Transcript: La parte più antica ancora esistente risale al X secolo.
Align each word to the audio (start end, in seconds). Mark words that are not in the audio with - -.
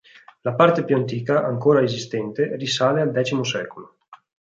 La 0.41 0.55
parte 0.55 0.83
più 0.83 0.95
antica 0.95 1.43
ancora 1.45 1.83
esistente 1.83 2.55
risale 2.55 3.01
al 3.01 3.11
X 3.23 3.39
secolo. 3.41 3.97